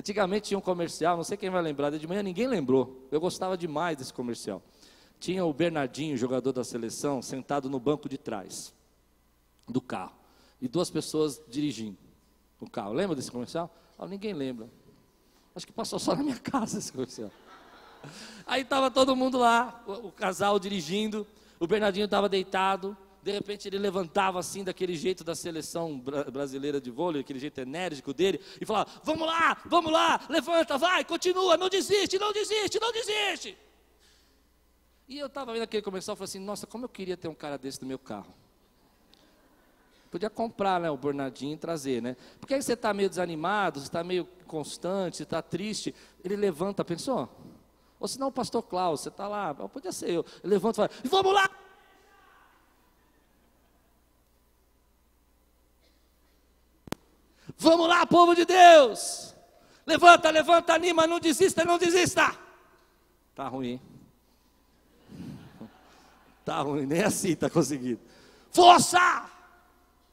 [0.00, 3.06] Antigamente tinha um comercial, não sei quem vai lembrar, de manhã ninguém lembrou.
[3.12, 4.62] Eu gostava demais desse comercial.
[5.18, 8.74] Tinha o Bernardinho, jogador da seleção, sentado no banco de trás
[9.68, 10.14] do carro.
[10.58, 11.98] E duas pessoas dirigindo
[12.58, 12.94] o carro.
[12.94, 13.70] Lembra desse comercial?
[13.98, 14.70] Ah, ninguém lembra.
[15.54, 17.30] Acho que passou só na minha casa esse comercial.
[18.46, 21.26] Aí estava todo mundo lá, o, o casal dirigindo,
[21.58, 25.98] o Bernardinho estava deitado, de repente ele levantava assim, daquele jeito da seleção
[26.32, 31.04] brasileira de vôlei, aquele jeito enérgico dele, e falava: Vamos lá, vamos lá, levanta, vai,
[31.04, 33.58] continua, não desiste, não desiste, não desiste.
[35.08, 37.34] E eu estava vendo aquele comercial e falei assim: Nossa, como eu queria ter um
[37.34, 38.32] cara desse no meu carro.
[40.10, 42.16] Podia comprar né, o Bernardinho e trazer, né?
[42.40, 45.94] Porque aí você está meio desanimado, você está meio constante, você está triste.
[46.24, 47.28] Ele levanta, pensou?
[48.00, 50.24] Ou senão o pastor Klaus, você está lá, podia ser eu.
[50.42, 51.48] Ele levanta e fala, vamos lá!
[57.60, 59.34] Vamos lá, povo de Deus!
[59.84, 62.34] Levanta, levanta, anima, não desista, não desista!
[63.34, 63.78] Tá ruim.
[66.42, 68.00] Tá ruim, nem assim está conseguindo.
[68.50, 69.28] Força!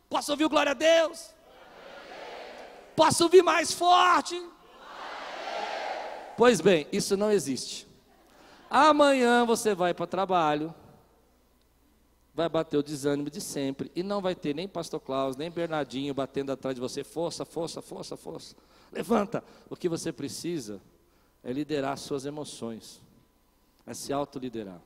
[0.10, 1.34] Posso ouvir glória a Deus?
[2.98, 4.38] Posso ouvir mais forte?
[6.36, 7.88] Pois bem, isso não existe.
[8.70, 10.76] Amanhã você vai para o trabalho,
[12.38, 16.14] vai bater o desânimo de sempre e não vai ter nem Pastor Klaus, nem Bernardinho
[16.14, 18.56] batendo atrás de você, força, força, força, força.
[18.92, 19.44] Levanta.
[19.68, 20.80] O que você precisa
[21.44, 23.02] é liderar suas emoções,
[23.88, 24.80] é se autoliderar.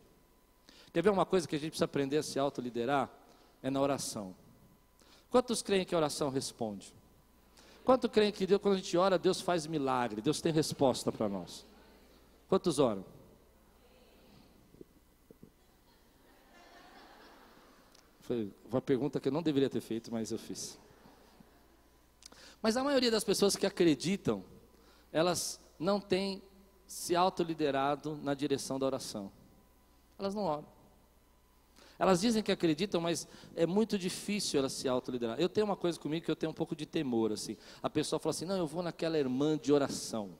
[0.93, 3.09] Quer ver uma coisa que a gente precisa aprender a se autoliderar?
[3.61, 4.33] É na oração.
[5.29, 6.93] Quantos creem que a oração responde?
[7.83, 11.27] Quantos creem que Deus, quando a gente ora, Deus faz milagre, Deus tem resposta para
[11.27, 11.65] nós?
[12.47, 13.03] Quantos oram?
[18.21, 20.79] Foi uma pergunta que eu não deveria ter feito, mas eu fiz.
[22.61, 24.43] Mas a maioria das pessoas que acreditam,
[25.11, 26.41] elas não têm
[26.85, 29.31] se autoliderado na direção da oração.
[30.19, 30.65] Elas não oram.
[31.97, 35.39] Elas dizem que acreditam, mas é muito difícil elas se autoliderar.
[35.39, 37.55] Eu tenho uma coisa comigo que eu tenho um pouco de temor, assim.
[37.81, 40.31] A pessoa fala assim: "Não, eu vou naquela irmã de oração".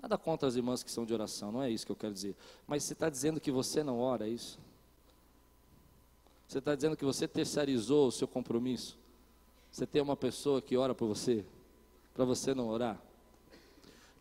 [0.00, 2.34] Nada contra as irmãs que são de oração, não é isso que eu quero dizer.
[2.66, 4.58] Mas você está dizendo que você não ora, é isso?
[6.52, 8.98] Você está dizendo que você terceirizou o seu compromisso?
[9.70, 11.46] Você tem uma pessoa que ora por você,
[12.12, 13.00] para você não orar?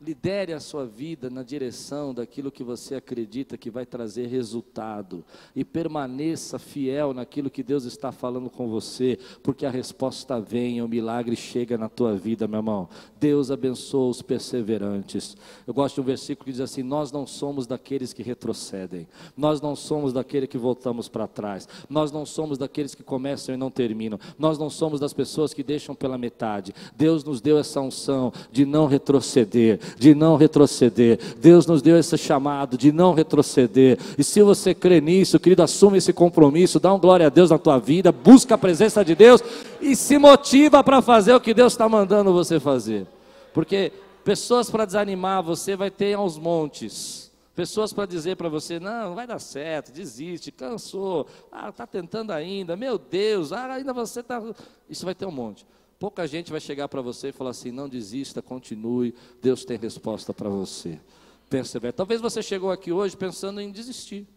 [0.04, 5.24] Lidere a sua vida na direção daquilo que você acredita que vai trazer resultado.
[5.56, 10.88] E permaneça fiel naquilo que Deus está falando com você, porque a resposta vem, o
[10.88, 12.90] milagre chega na tua vida, meu irmão.
[13.20, 15.38] Deus abençoa os perseverantes.
[15.68, 19.62] Eu gosto de um versículo que diz assim: Nós não somos daqueles que retrocedem, nós
[19.62, 23.70] não somos daqueles que voltamos para trás, nós não somos daqueles que começam e não
[23.70, 26.74] terminam, nós não somos das pessoas que deixam pela metade.
[26.96, 31.20] Deus nos deu essa unção de não retroceder de não retroceder.
[31.38, 33.98] Deus nos deu esse chamado de não retroceder.
[34.18, 37.58] E se você crê nisso, querido, assume esse compromisso, dá um glória a Deus na
[37.58, 39.44] tua vida, busca a presença de Deus
[39.80, 43.06] e se motiva para fazer o que Deus está mandando você fazer.
[43.54, 43.92] Porque
[44.24, 47.32] pessoas para desanimar você vai ter aos montes.
[47.56, 52.32] Pessoas para dizer para você, não, não vai dar certo, desiste, cansou, ah, está tentando
[52.32, 54.42] ainda, meu Deus, ah, ainda você está.
[54.90, 55.66] Isso vai ter um monte.
[56.02, 60.34] Pouca gente vai chegar para você e falar assim: não desista, continue, Deus tem resposta
[60.34, 61.00] para você.
[61.48, 61.94] Persevere.
[61.94, 64.28] Talvez você chegou aqui hoje pensando em desistir,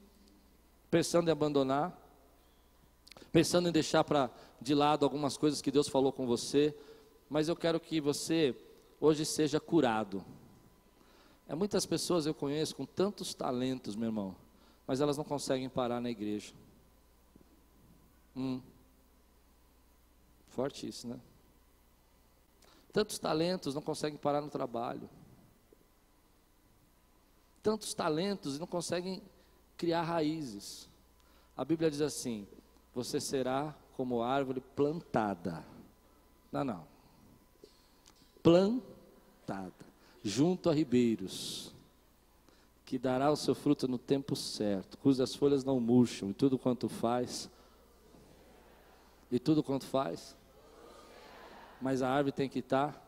[0.91, 1.99] pensando em abandonar,
[3.33, 6.77] pensando em deixar para de lado algumas coisas que Deus falou com você,
[7.31, 8.55] mas eu quero que você
[9.01, 10.23] hoje seja curado.
[11.49, 14.37] É muitas pessoas eu conheço com tantos talentos, meu irmão,
[14.87, 16.53] mas elas não conseguem parar na igreja.
[18.37, 18.61] Hum.
[20.51, 21.19] Forte isso, né?
[22.95, 25.11] Tantos talentos não conseguem parar no trabalho.
[27.61, 29.21] Tantos talentos não conseguem
[29.77, 30.89] criar raízes.
[31.57, 32.47] A Bíblia diz assim:
[32.95, 35.65] você será como árvore plantada.
[36.53, 36.87] Não, não.
[38.41, 39.73] Plantada,
[40.23, 41.75] junto a ribeiros,
[42.87, 46.89] que dará o seu fruto no tempo certo, cujas folhas não murcham, e tudo quanto
[46.89, 47.51] faz,
[49.33, 50.37] e tudo quanto faz,
[51.85, 52.99] mas a árvore tem que estar.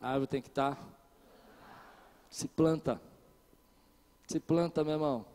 [0.00, 0.80] A árvore tem que estar.
[2.30, 3.02] Se planta.
[4.28, 5.26] Se planta, meu irmão.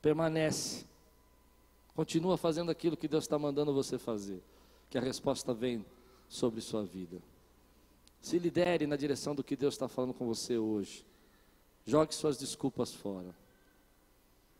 [0.00, 0.86] Permanece.
[1.94, 4.42] Continua fazendo aquilo que Deus está mandando você fazer.
[4.88, 5.84] Que a resposta vem
[6.30, 7.20] sobre sua vida.
[8.22, 11.04] Se lidere na direção do que Deus está falando com você hoje.
[11.84, 13.36] Jogue suas desculpas fora.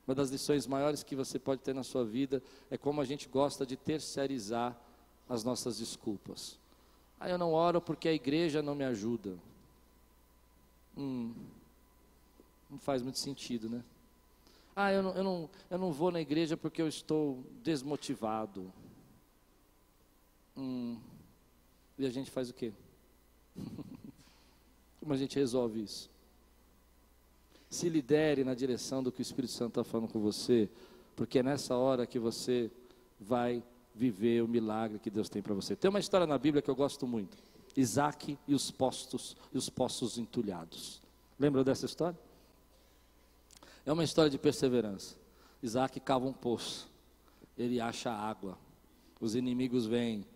[0.07, 3.27] Uma das lições maiores que você pode ter na sua vida é como a gente
[3.27, 4.79] gosta de terceirizar
[5.29, 6.59] as nossas desculpas.
[7.19, 9.37] Ah, eu não oro porque a igreja não me ajuda.
[10.97, 11.35] Hum,
[12.71, 13.83] não faz muito sentido, né?
[14.75, 18.71] Ah, eu não, eu, não, eu não vou na igreja porque eu estou desmotivado.
[20.57, 20.99] Hum,
[21.99, 22.73] e a gente faz o quê?
[25.01, 26.11] Como a gente resolve isso?
[27.71, 30.69] Se lidere na direção do que o Espírito Santo está falando com você,
[31.15, 32.71] porque é nessa hora que você
[33.19, 33.63] vai
[33.97, 35.75] viver o milagre que Deus tem para você.
[35.75, 37.37] Tem uma história na Bíblia que eu gosto muito.
[37.75, 41.01] Isaac e os postos e os poços entulhados.
[41.39, 42.19] Lembra dessa história?
[43.85, 45.17] É uma história de perseverança.
[45.63, 46.89] Isaac cava um poço.
[47.57, 48.59] Ele acha água.
[49.19, 50.27] Os inimigos vêm,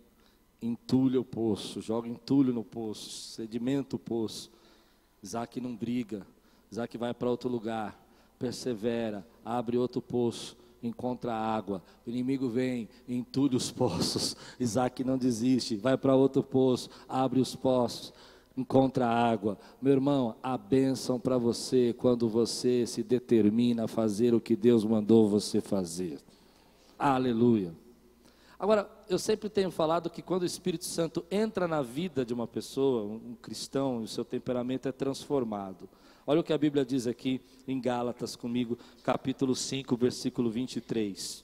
[0.59, 4.49] entulha o poço, joga entulho no poço, sedimenta o poço.
[5.21, 6.25] Isaac não briga.
[6.71, 7.99] Isaac vai para outro lugar,
[8.39, 11.81] persevera, abre outro poço, encontra água.
[12.05, 14.35] O inimigo vem, entulha os poços.
[14.59, 18.13] Isaac não desiste, vai para outro poço, abre os poços,
[18.55, 19.57] encontra água.
[19.81, 24.83] Meu irmão, a bênção para você quando você se determina a fazer o que Deus
[24.83, 26.19] mandou você fazer.
[26.97, 27.73] Aleluia.
[28.61, 32.45] Agora, eu sempre tenho falado que quando o Espírito Santo entra na vida de uma
[32.45, 35.89] pessoa, um cristão, o seu temperamento é transformado.
[36.25, 41.43] Olha o que a Bíblia diz aqui em Gálatas comigo, capítulo 5, versículo 23.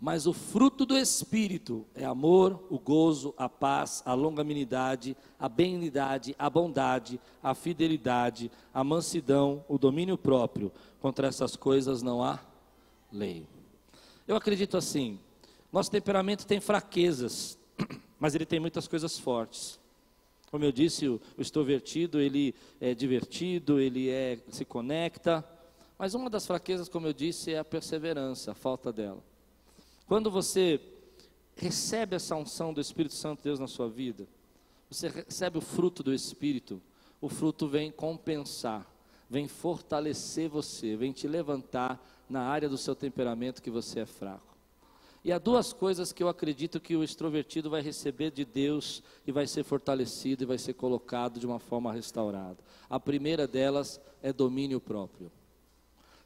[0.00, 6.34] Mas o fruto do Espírito é amor, o gozo, a paz, a longanimidade, a benignidade,
[6.36, 10.72] a bondade, a fidelidade, a mansidão, o domínio próprio.
[11.00, 12.40] Contra essas coisas não há
[13.12, 13.46] lei.
[14.26, 15.20] Eu acredito assim:
[15.72, 17.56] nosso temperamento tem fraquezas,
[18.18, 19.78] mas ele tem muitas coisas fortes.
[20.52, 25.42] Como eu disse, o, o extrovertido, ele é divertido, ele é, se conecta,
[25.98, 29.24] mas uma das fraquezas, como eu disse, é a perseverança, a falta dela.
[30.06, 30.78] Quando você
[31.56, 34.28] recebe essa unção do Espírito Santo de Deus na sua vida,
[34.90, 36.82] você recebe o fruto do Espírito,
[37.18, 38.86] o fruto vem compensar,
[39.30, 44.51] vem fortalecer você, vem te levantar na área do seu temperamento que você é fraco.
[45.24, 49.30] E há duas coisas que eu acredito que o extrovertido vai receber de Deus e
[49.30, 52.58] vai ser fortalecido e vai ser colocado de uma forma restaurada.
[52.90, 55.30] A primeira delas é domínio próprio.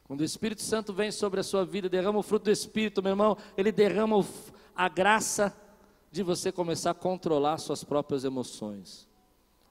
[0.05, 3.11] Quando o Espírito Santo vem sobre a sua vida, derrama o fruto do Espírito, meu
[3.11, 4.25] irmão, ele derrama
[4.75, 5.55] a graça
[6.11, 9.06] de você começar a controlar suas próprias emoções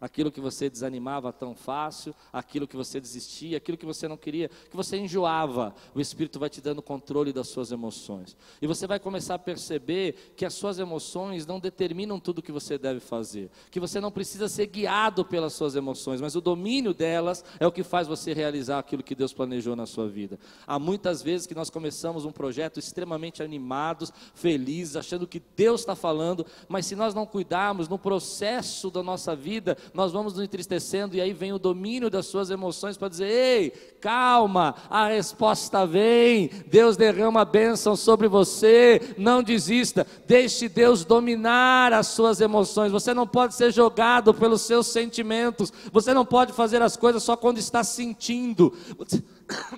[0.01, 4.49] aquilo que você desanimava tão fácil, aquilo que você desistia, aquilo que você não queria,
[4.71, 8.37] que você enjoava, o Espírito vai te dando controle das suas emoções.
[8.61, 12.53] E você vai começar a perceber que as suas emoções não determinam tudo o que
[12.53, 16.93] você deve fazer, que você não precisa ser guiado pelas suas emoções, mas o domínio
[16.93, 20.39] delas é o que faz você realizar aquilo que Deus planejou na sua vida.
[20.67, 25.97] Há muitas vezes que nós começamos um projeto extremamente animados, felizes, achando que Deus está
[25.97, 31.17] falando, mas se nós não cuidarmos no processo da nossa vida, nós vamos nos entristecendo
[31.17, 33.71] e aí vem o domínio das suas emoções para dizer: ei,
[34.01, 41.93] calma, a resposta vem, Deus derrama a bênção sobre você, não desista, deixe Deus dominar
[41.93, 42.93] as suas emoções.
[42.93, 47.37] Você não pode ser jogado pelos seus sentimentos, você não pode fazer as coisas só
[47.37, 48.73] quando está sentindo.
[48.99, 49.23] Você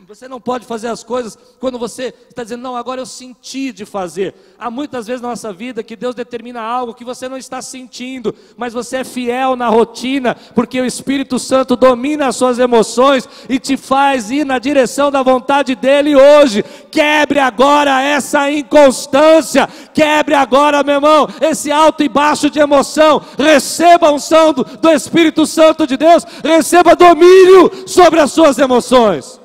[0.06, 3.84] Você não pode fazer as coisas quando você está dizendo, não, agora eu senti de
[3.84, 4.34] fazer.
[4.58, 8.34] Há muitas vezes na nossa vida que Deus determina algo que você não está sentindo,
[8.56, 13.58] mas você é fiel na rotina, porque o Espírito Santo domina as suas emoções e
[13.58, 16.64] te faz ir na direção da vontade dEle hoje.
[16.90, 23.22] Quebre agora essa inconstância, quebre agora, meu irmão, esse alto e baixo de emoção.
[23.36, 29.38] Receba a unção do Espírito Santo de Deus, receba domínio sobre as suas emoções.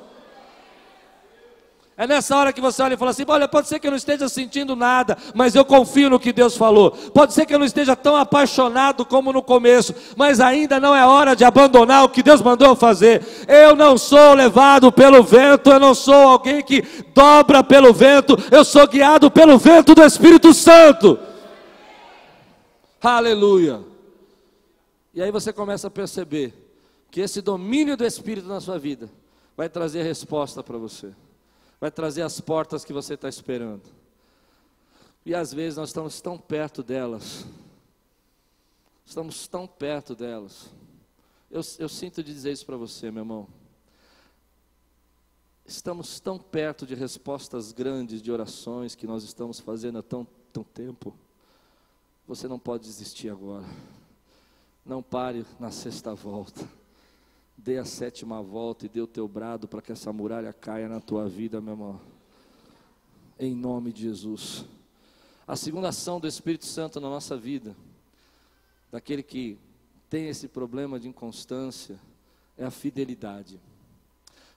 [2.03, 3.97] É nessa hora que você olha e fala assim: olha, pode ser que eu não
[3.97, 6.91] esteja sentindo nada, mas eu confio no que Deus falou.
[6.91, 11.07] Pode ser que eu não esteja tão apaixonado como no começo, mas ainda não é
[11.07, 13.25] hora de abandonar o que Deus mandou fazer.
[13.47, 16.81] Eu não sou levado pelo vento, eu não sou alguém que
[17.15, 21.17] dobra pelo vento, eu sou guiado pelo vento do Espírito Santo.
[23.01, 23.79] Aleluia.
[25.13, 26.53] E aí você começa a perceber
[27.09, 29.09] que esse domínio do Espírito na sua vida
[29.55, 31.13] vai trazer resposta para você
[31.83, 33.83] vai trazer as portas que você está esperando.
[35.25, 37.45] E às vezes nós estamos tão perto delas,
[39.05, 40.69] estamos tão perto delas.
[41.51, 43.49] Eu, eu sinto de dizer isso para você, meu irmão.
[45.65, 50.63] Estamos tão perto de respostas grandes de orações que nós estamos fazendo há tão, tão
[50.63, 51.13] tempo.
[52.25, 53.65] Você não pode desistir agora.
[54.85, 56.65] Não pare na sexta volta.
[57.57, 60.99] Dê a sétima volta e dê o teu brado para que essa muralha caia na
[60.99, 62.01] tua vida, meu irmão.
[63.39, 64.65] Em nome de Jesus.
[65.47, 67.75] A segunda ação do Espírito Santo na nossa vida,
[68.91, 69.57] daquele que
[70.09, 71.99] tem esse problema de inconstância,
[72.57, 73.59] é a fidelidade.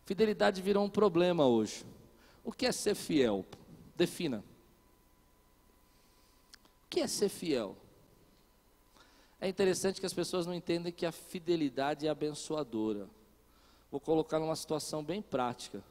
[0.05, 1.85] Fidelidade virou um problema hoje.
[2.45, 3.45] O que é ser fiel?
[3.97, 4.45] Defina.
[6.85, 7.77] O que é ser fiel?
[9.41, 13.09] É interessante que as pessoas não entendem que a fidelidade é abençoadora.
[13.91, 15.83] Vou colocar numa situação bem prática.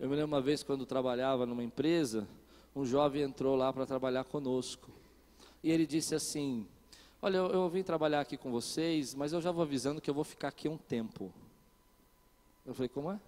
[0.00, 2.26] Eu me lembro uma vez quando trabalhava numa empresa,
[2.74, 4.90] um jovem entrou lá para trabalhar conosco.
[5.62, 6.66] E ele disse assim:
[7.22, 10.14] Olha, eu, eu, vim trabalhar aqui com vocês, mas eu já vou avisando que eu
[10.14, 11.32] vou ficar aqui um tempo.
[12.66, 13.20] Eu falei: Como é?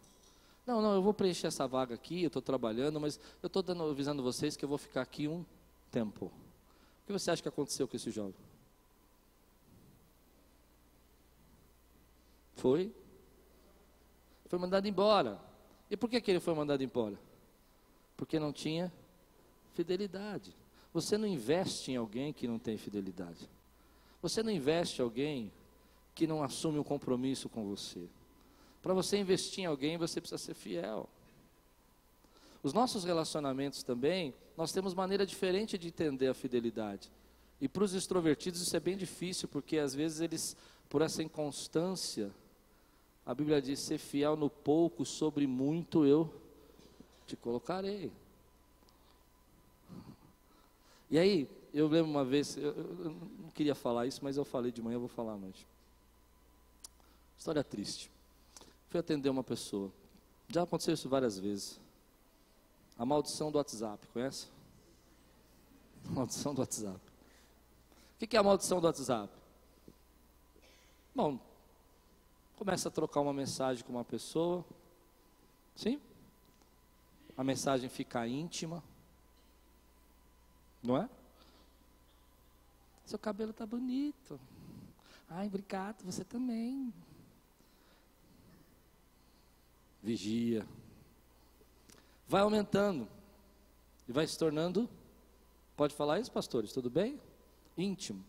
[0.66, 4.22] Não, não, eu vou preencher essa vaga aqui, eu estou trabalhando, mas eu estou avisando
[4.22, 5.44] vocês que eu vou ficar aqui um
[5.92, 6.26] tempo.
[6.26, 8.34] O que você acha que aconteceu com esse jovem?
[12.56, 12.92] Foi.
[14.46, 15.40] Foi mandado embora.
[15.90, 17.18] E por que, que ele foi mandado embora?
[18.16, 18.92] Porque não tinha
[19.74, 20.54] fidelidade.
[20.92, 23.48] Você não investe em alguém que não tem fidelidade.
[24.22, 25.52] Você não investe em alguém
[26.14, 28.08] que não assume um compromisso com você.
[28.82, 31.08] Para você investir em alguém, você precisa ser fiel.
[32.62, 37.12] Os nossos relacionamentos também, nós temos maneira diferente de entender a fidelidade.
[37.60, 40.56] E para os extrovertidos isso é bem difícil, porque às vezes eles,
[40.88, 42.32] por essa inconstância,
[43.26, 46.32] a Bíblia diz: ser fiel no pouco, sobre muito eu
[47.26, 48.12] te colocarei.
[51.10, 53.10] E aí, eu lembro uma vez, eu, eu
[53.40, 55.66] não queria falar isso, mas eu falei de manhã, eu vou falar à noite.
[57.36, 58.10] História triste.
[58.88, 59.92] Fui atender uma pessoa.
[60.48, 61.80] Já aconteceu isso várias vezes.
[62.96, 64.46] A maldição do WhatsApp, conhece?
[66.08, 67.00] Maldição do WhatsApp.
[68.14, 69.32] O que é a maldição do WhatsApp?
[71.14, 71.38] Bom,
[72.56, 74.64] começa a trocar uma mensagem com uma pessoa,
[75.74, 76.00] sim?
[77.36, 78.82] A mensagem fica íntima,
[80.82, 81.08] não é?
[83.04, 84.40] Seu cabelo está bonito.
[85.28, 86.92] Ai, obrigado, você também.
[90.02, 90.66] Vigia.
[92.26, 93.06] Vai aumentando
[94.08, 94.88] e vai se tornando,
[95.76, 97.20] pode falar isso, pastores, tudo bem?
[97.76, 98.24] Íntimo.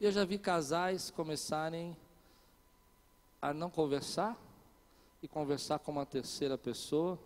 [0.00, 1.96] Eu já vi casais começarem
[3.40, 4.38] a não conversar
[5.22, 7.18] e conversar com uma terceira pessoa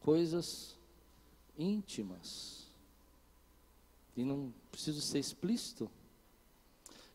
[0.00, 0.76] coisas
[1.58, 2.66] íntimas
[4.16, 5.90] e não preciso ser explícito.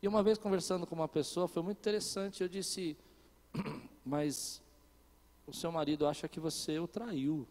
[0.01, 2.97] E uma vez conversando com uma pessoa, foi muito interessante, eu disse,
[4.05, 4.61] mas
[5.47, 7.47] o seu marido acha que você o traiu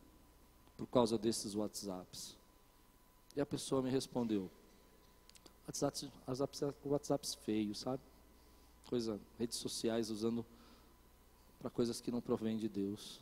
[0.77, 2.37] por causa desses WhatsApps.
[3.37, 4.51] E a pessoa me respondeu,
[5.67, 8.03] WhatsApp, WhatsApp, WhatsApps feios, sabe?
[8.91, 10.45] Coisa, redes sociais usando
[11.61, 13.21] para coisas que não provêm de Deus.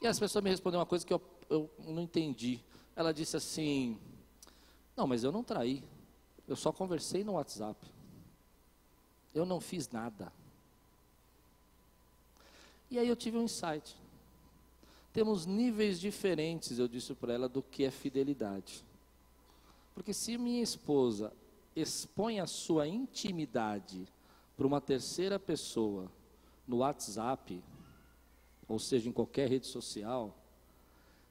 [0.00, 1.20] E as pessoas me respondeu uma coisa que eu,
[1.50, 2.60] eu não entendi.
[2.94, 3.98] Ela disse assim,
[4.96, 5.82] não, mas eu não traí.
[6.46, 7.84] Eu só conversei no WhatsApp.
[9.34, 10.32] Eu não fiz nada.
[12.88, 13.96] E aí eu tive um insight.
[15.12, 18.84] Temos níveis diferentes, eu disse para ela, do que é fidelidade.
[19.96, 21.32] Porque se minha esposa
[21.74, 24.06] expõe a sua intimidade
[24.56, 26.10] para uma terceira pessoa
[26.66, 27.62] no WhatsApp,
[28.68, 30.34] ou seja, em qualquer rede social,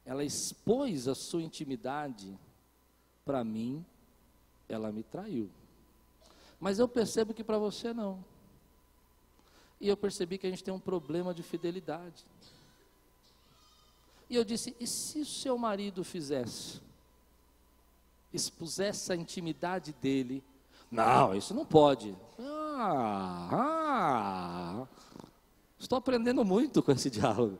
[0.04, 2.38] ela expôs a sua intimidade
[3.24, 3.84] para mim,
[4.68, 5.50] ela me traiu.
[6.60, 8.24] Mas eu percebo que para você não.
[9.80, 12.24] E eu percebi que a gente tem um problema de fidelidade.
[14.30, 16.80] E eu disse: e se o seu marido fizesse?
[18.32, 20.42] Expusesse a intimidade dele?
[20.90, 22.16] Não, isso não pode.
[22.78, 24.86] Ah, ah,
[25.78, 27.58] estou aprendendo muito com esse diálogo.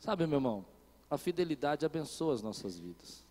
[0.00, 0.64] Sabe, meu irmão,
[1.10, 3.24] a fidelidade abençoa as nossas vidas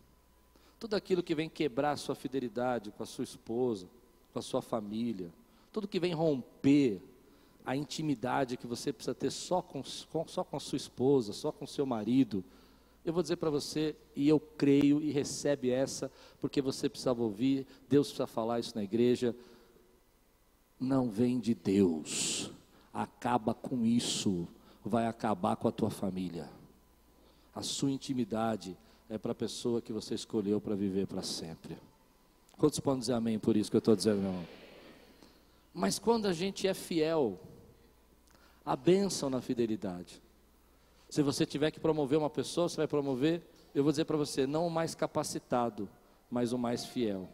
[0.83, 3.87] tudo aquilo que vem quebrar a sua fidelidade com a sua esposa,
[4.33, 5.31] com a sua família,
[5.71, 7.01] tudo que vem romper
[7.65, 9.81] a intimidade que você precisa ter só com,
[10.11, 12.43] com só com a sua esposa, só com o seu marido,
[13.05, 16.11] eu vou dizer para você, e eu creio e recebe essa,
[16.41, 19.33] porque você precisava ouvir, Deus precisa falar isso na igreja.
[20.79, 22.51] Não vem de Deus,
[22.93, 24.47] acaba com isso,
[24.83, 26.49] vai acabar com a tua família.
[27.55, 28.77] A sua intimidade
[29.09, 31.77] é para a pessoa que você escolheu para viver para sempre.
[32.57, 34.45] Quantos podem dizer amém por isso que eu estou dizendo, meu irmão?
[35.73, 37.39] Mas quando a gente é fiel,
[38.65, 40.21] a bênção na fidelidade.
[41.09, 43.41] Se você tiver que promover uma pessoa, você vai promover,
[43.73, 45.89] eu vou dizer para você, não o mais capacitado,
[46.29, 47.29] mas o mais fiel.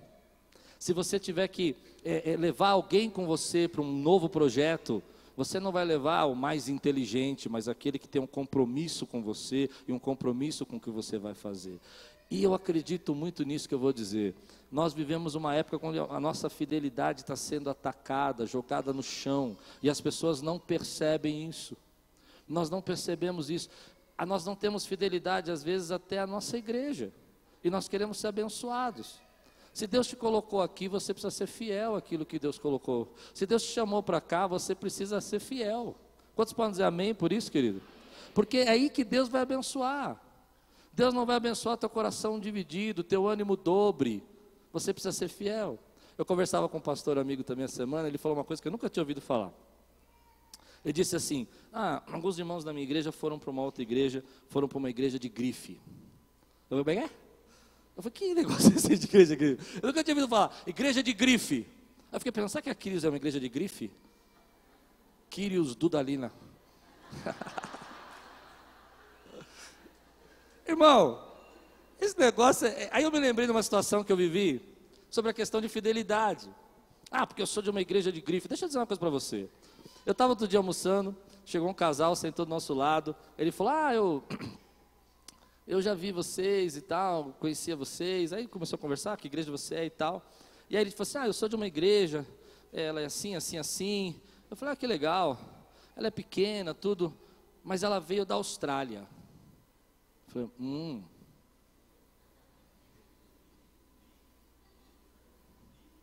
[0.79, 1.75] Se você tiver que
[2.05, 5.03] é, é, levar alguém com você para um novo projeto,
[5.35, 9.69] você não vai levar o mais inteligente, mas aquele que tem um compromisso com você
[9.85, 11.79] e um compromisso com o que você vai fazer.
[12.31, 14.33] E eu acredito muito nisso que eu vou dizer.
[14.71, 19.89] Nós vivemos uma época onde a nossa fidelidade está sendo atacada, jogada no chão, e
[19.89, 21.75] as pessoas não percebem isso.
[22.47, 23.69] Nós não percebemos isso.
[24.27, 27.11] Nós não temos fidelidade, às vezes, até a nossa igreja.
[27.63, 29.19] E nós queremos ser abençoados.
[29.79, 33.13] Se Deus te colocou aqui, você precisa ser fiel àquilo que Deus colocou.
[33.33, 35.95] Se Deus te chamou para cá, você precisa ser fiel.
[36.35, 37.81] Quantos podem dizer amém por isso, querido?
[38.33, 40.21] Porque é aí que Deus vai abençoar.
[40.91, 44.21] Deus não vai abençoar teu coração dividido, teu ânimo dobre.
[44.73, 45.79] Você precisa ser fiel.
[46.17, 48.73] Eu conversava com um pastor amigo também essa semana, ele falou uma coisa que eu
[48.73, 49.53] nunca tinha ouvido falar.
[50.83, 54.67] Ele disse assim: Ah, alguns irmãos da minha igreja foram para uma outra igreja, foram
[54.67, 55.79] para uma igreja de grife.
[56.69, 57.09] Eu falei, é?
[57.99, 59.79] Eu falei, que negócio é esse de igreja de grife?
[59.81, 61.67] Eu nunca tinha ouvido falar, igreja de grife.
[62.09, 63.91] Aí eu fiquei pensando, será que a Quirios é uma igreja de grife?
[65.29, 66.31] Quirios Dudalina.
[70.65, 71.27] Irmão,
[71.99, 72.67] esse negócio.
[72.67, 72.87] É...
[72.89, 74.61] Aí eu me lembrei de uma situação que eu vivi
[75.09, 76.49] sobre a questão de fidelidade.
[77.11, 78.47] Ah, porque eu sou de uma igreja de grife.
[78.47, 79.49] Deixa eu dizer uma coisa para você.
[80.05, 83.13] Eu estava outro dia almoçando, chegou um casal, sentou do nosso lado.
[83.37, 84.23] Ele falou: Ah, eu
[85.69, 88.33] eu já vi vocês e tal, conhecia vocês.
[88.33, 90.25] Aí começou a conversar, que igreja você é e tal.
[90.67, 92.25] E aí ele falou assim: Ah, eu sou de uma igreja,
[92.73, 94.19] ela é assim, assim, assim.
[94.49, 95.39] Eu falei: Ah, que legal.
[95.95, 97.15] Ela é pequena, tudo,
[97.63, 99.07] mas ela veio da Austrália.
[100.27, 101.03] Eu falei: Hum.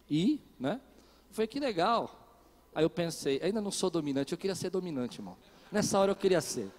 [0.08, 0.80] E, né?
[1.32, 2.22] Foi que legal.
[2.72, 5.36] Aí eu pensei, ainda não sou dominante, eu queria ser dominante, irmão.
[5.72, 6.70] Nessa hora eu queria ser.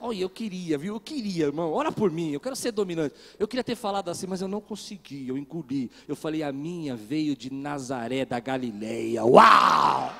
[0.00, 0.94] Olha, eu queria, viu?
[0.94, 1.72] Eu queria, irmão.
[1.72, 3.14] Ora por mim, eu quero ser dominante.
[3.38, 5.90] Eu queria ter falado assim, mas eu não consegui, eu engoli.
[6.08, 9.22] Eu falei, a minha veio de Nazaré da Galileia.
[9.24, 10.10] Uau!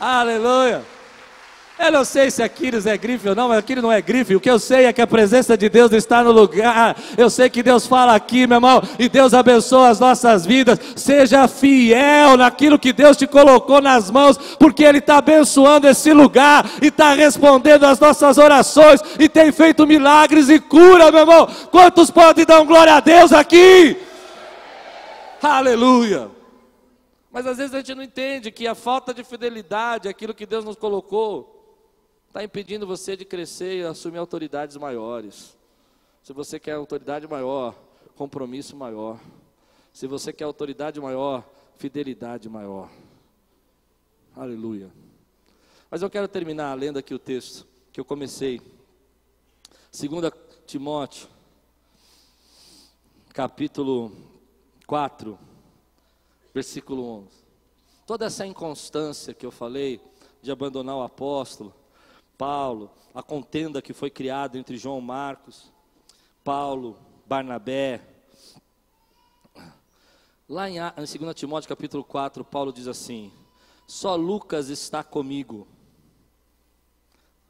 [0.00, 0.95] Aleluia!
[1.78, 4.34] Eu não sei se Aquiles é grife ou não, mas Aquiles não é grife.
[4.34, 6.96] O que eu sei é que a presença de Deus está no lugar.
[7.18, 10.78] Eu sei que Deus fala aqui, meu irmão, e Deus abençoa as nossas vidas.
[10.96, 16.64] Seja fiel naquilo que Deus te colocou nas mãos, porque Ele está abençoando esse lugar
[16.80, 21.46] e está respondendo às nossas orações e tem feito milagres e cura, meu irmão.
[21.70, 23.98] Quantos podem dar um glória a Deus aqui?
[25.42, 26.30] Aleluia.
[27.30, 30.64] Mas às vezes a gente não entende que a falta de fidelidade, aquilo que Deus
[30.64, 31.55] nos colocou,
[32.36, 35.56] está impedindo você de crescer e assumir autoridades maiores.
[36.22, 37.74] Se você quer autoridade maior,
[38.14, 39.18] compromisso maior.
[39.90, 41.42] Se você quer autoridade maior,
[41.78, 42.90] fidelidade maior.
[44.36, 44.92] Aleluia.
[45.90, 48.60] Mas eu quero terminar lendo aqui o texto que eu comecei.
[49.90, 50.30] 2
[50.66, 51.28] Timóteo,
[53.32, 54.12] capítulo
[54.86, 55.38] 4,
[56.52, 57.28] versículo 11.
[58.06, 59.98] Toda essa inconstância que eu falei
[60.42, 61.72] de abandonar o apóstolo,
[62.36, 65.72] Paulo, a contenda que foi criada entre João Marcos,
[66.44, 68.02] Paulo, Barnabé.
[70.48, 73.32] Lá em, em 2 Timóteo capítulo 4, Paulo diz assim:
[73.86, 75.66] Só Lucas está comigo.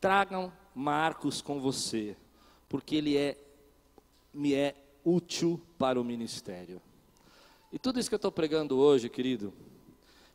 [0.00, 2.16] Tragam Marcos com você,
[2.68, 3.36] porque ele é
[4.32, 4.74] me é
[5.04, 6.80] útil para o ministério.
[7.72, 9.52] E tudo isso que eu estou pregando hoje, querido,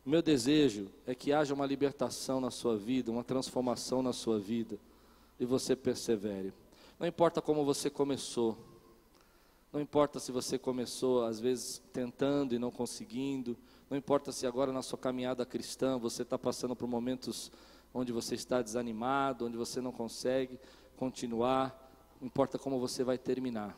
[0.04, 4.78] meu desejo é que haja uma libertação na sua vida, uma transformação na sua vida,
[5.38, 6.52] e você persevere.
[6.98, 8.58] Não importa como você começou,
[9.72, 13.56] não importa se você começou, às vezes, tentando e não conseguindo,
[13.88, 17.50] não importa se agora na sua caminhada cristã você está passando por momentos
[17.94, 20.58] onde você está desanimado, onde você não consegue
[20.96, 21.90] continuar,
[22.20, 23.76] importa como você vai terminar,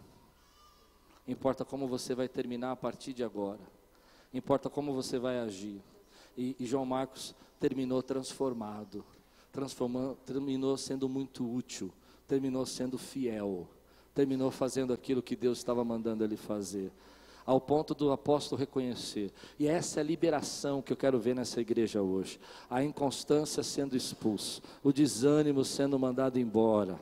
[1.28, 3.60] importa como você vai terminar a partir de agora,
[4.32, 5.80] importa como você vai agir.
[6.36, 9.04] E, e João Marcos terminou transformado,
[10.26, 11.90] terminou sendo muito útil,
[12.26, 13.68] terminou sendo fiel,
[14.14, 16.90] terminou fazendo aquilo que Deus estava mandando ele fazer
[17.46, 19.30] ao ponto do apóstolo reconhecer.
[19.58, 22.40] E essa é a liberação que eu quero ver nessa igreja hoje.
[22.70, 26.98] A inconstância sendo expulso, o desânimo sendo mandado embora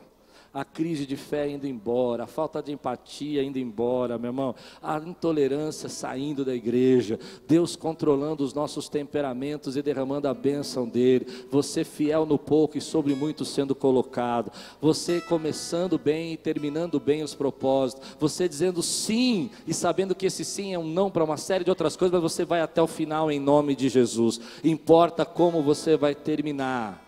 [0.52, 4.98] a crise de fé indo embora, a falta de empatia indo embora, meu irmão, a
[4.98, 11.84] intolerância saindo da igreja, Deus controlando os nossos temperamentos e derramando a bênção dele, você
[11.84, 17.34] fiel no pouco e sobre muito sendo colocado, você começando bem e terminando bem os
[17.34, 21.64] propósitos, você dizendo sim e sabendo que esse sim é um não para uma série
[21.64, 25.62] de outras coisas, mas você vai até o final em nome de Jesus, importa como
[25.62, 27.01] você vai terminar